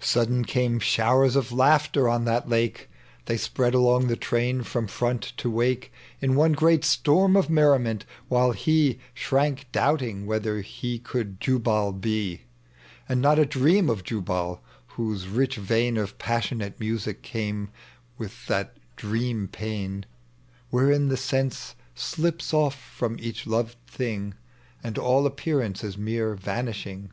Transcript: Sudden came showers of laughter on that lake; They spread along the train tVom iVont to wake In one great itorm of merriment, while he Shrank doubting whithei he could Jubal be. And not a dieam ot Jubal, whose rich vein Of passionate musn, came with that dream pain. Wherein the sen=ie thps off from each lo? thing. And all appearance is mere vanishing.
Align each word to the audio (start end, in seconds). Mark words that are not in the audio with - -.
Sudden 0.00 0.44
came 0.44 0.80
showers 0.80 1.36
of 1.36 1.52
laughter 1.52 2.08
on 2.08 2.24
that 2.24 2.48
lake; 2.48 2.90
They 3.26 3.36
spread 3.36 3.74
along 3.74 4.08
the 4.08 4.16
train 4.16 4.62
tVom 4.64 4.88
iVont 4.88 5.36
to 5.36 5.48
wake 5.48 5.92
In 6.20 6.34
one 6.34 6.54
great 6.54 6.82
itorm 6.82 7.38
of 7.38 7.48
merriment, 7.48 8.04
while 8.26 8.50
he 8.50 8.98
Shrank 9.14 9.68
doubting 9.70 10.26
whithei 10.26 10.64
he 10.64 10.98
could 10.98 11.40
Jubal 11.40 11.92
be. 11.92 12.40
And 13.08 13.22
not 13.22 13.38
a 13.38 13.46
dieam 13.46 13.88
ot 13.88 14.02
Jubal, 14.02 14.62
whose 14.96 15.28
rich 15.28 15.54
vein 15.54 15.96
Of 15.96 16.18
passionate 16.18 16.80
musn, 16.80 17.14
came 17.22 17.68
with 18.18 18.48
that 18.48 18.76
dream 18.96 19.46
pain. 19.46 20.06
Wherein 20.70 21.06
the 21.06 21.16
sen=ie 21.16 21.74
thps 21.96 22.52
off 22.52 22.74
from 22.74 23.16
each 23.20 23.46
lo? 23.46 23.68
thing. 23.86 24.34
And 24.82 24.98
all 24.98 25.24
appearance 25.24 25.84
is 25.84 25.96
mere 25.96 26.34
vanishing. 26.34 27.12